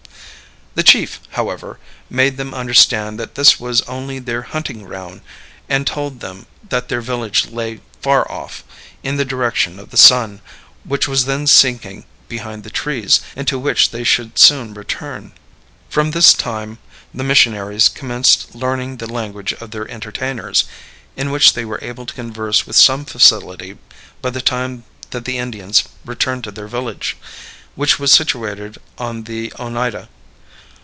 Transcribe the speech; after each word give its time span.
The 0.73 0.83
chief, 0.83 1.19
however, 1.31 1.79
made 2.09 2.37
them 2.37 2.53
understand 2.53 3.19
that 3.19 3.35
this 3.35 3.59
was 3.59 3.81
only 3.81 4.19
their 4.19 4.43
hunting 4.43 4.83
ground, 4.85 5.19
and 5.67 5.85
told 5.85 6.21
them 6.21 6.45
that 6.69 6.87
their 6.87 7.01
village 7.01 7.47
lay 7.47 7.81
far 8.01 8.25
off, 8.31 8.63
in 9.03 9.17
the 9.17 9.25
direction 9.25 9.79
of 9.81 9.89
the 9.89 9.97
sun, 9.97 10.39
which 10.85 11.09
was 11.09 11.25
then 11.25 11.45
sinking 11.45 12.05
behind 12.29 12.63
the 12.63 12.69
trees, 12.69 13.19
and 13.35 13.49
to 13.49 13.59
which 13.59 13.91
they 13.91 14.05
should 14.05 14.39
soon 14.39 14.73
return. 14.73 15.33
From 15.89 16.11
this 16.11 16.33
time 16.33 16.77
the 17.13 17.25
missionaries 17.25 17.89
commenced 17.89 18.55
learning 18.55 18.95
the 18.95 19.11
language 19.11 19.51
of 19.55 19.71
their 19.71 19.91
entertainers, 19.91 20.63
in 21.17 21.31
which 21.31 21.51
they 21.51 21.65
were 21.65 21.79
able 21.83 22.05
to 22.05 22.13
converse 22.13 22.65
with 22.65 22.77
some 22.77 23.03
facility 23.03 23.77
by 24.21 24.29
the 24.29 24.41
time 24.41 24.85
that 25.09 25.25
the 25.25 25.37
Indians 25.37 25.83
returned 26.05 26.45
to 26.45 26.51
their 26.51 26.69
village, 26.69 27.17
which 27.75 27.99
was 27.99 28.13
situated 28.13 28.77
on 28.97 29.23
the 29.23 29.51
Oneida. 29.59 30.07